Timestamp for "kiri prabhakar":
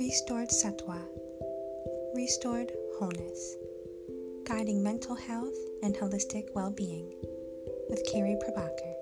8.04-8.93